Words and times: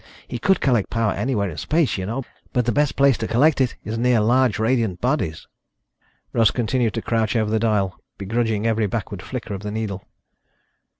He 0.27 0.39
could 0.39 0.61
collect 0.61 0.89
power 0.89 1.11
anywhere 1.13 1.47
in 1.51 1.57
space, 1.57 1.95
you 1.95 2.07
know, 2.07 2.23
but 2.53 2.65
the 2.65 2.71
best 2.71 2.95
place 2.95 3.19
to 3.19 3.27
collect 3.27 3.61
it 3.61 3.75
is 3.83 3.99
near 3.99 4.19
large 4.19 4.57
radiant 4.57 4.99
bodies." 4.99 5.45
Russ 6.33 6.49
continued 6.49 6.95
to 6.95 7.03
crouch 7.03 7.35
over 7.35 7.51
the 7.51 7.59
dial, 7.59 7.99
begrudging 8.17 8.65
every 8.65 8.87
backward 8.87 9.21
flicker 9.21 9.53
of 9.53 9.61
the 9.61 9.69
needle. 9.69 10.07